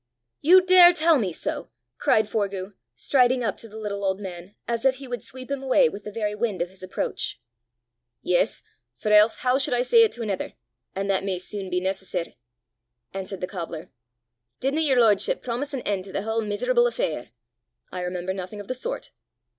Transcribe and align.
"You 0.41 0.65
dare 0.65 0.93
tell 0.93 1.19
me 1.19 1.31
so!" 1.31 1.69
cried 1.99 2.27
Forgue, 2.27 2.73
striding 2.95 3.43
up 3.43 3.55
to 3.57 3.69
the 3.69 3.77
little 3.77 4.03
old 4.03 4.19
man, 4.19 4.55
as 4.67 4.83
if 4.83 4.95
he 4.95 5.07
would 5.07 5.23
sweep 5.23 5.51
him 5.51 5.61
away 5.61 5.89
with 5.89 6.05
the 6.05 6.11
very 6.11 6.33
wind 6.33 6.59
of 6.59 6.71
his 6.71 6.81
approach. 6.81 7.39
"Yes; 8.23 8.63
for 8.97 9.11
else 9.11 9.37
how 9.41 9.59
should 9.59 9.75
I 9.75 9.83
say 9.83 10.01
it 10.03 10.11
to 10.13 10.23
another, 10.23 10.53
an' 10.95 11.05
that 11.09 11.23
may 11.23 11.37
soon 11.37 11.69
be 11.69 11.79
necessar'!" 11.79 12.33
answered 13.13 13.41
the 13.41 13.45
cobbler. 13.47 13.91
"Didna 14.59 14.81
yer 14.81 14.99
lordship 14.99 15.43
promise 15.43 15.71
an 15.71 15.81
en' 15.81 16.01
to 16.01 16.11
the 16.11 16.23
haill 16.23 16.41
meeserable 16.41 16.87
affair?" 16.87 17.29
"I 17.91 18.01
remember 18.01 18.33
nothing 18.33 18.59
of 18.59 18.67
the 18.67 18.73
sort." 18.73 19.11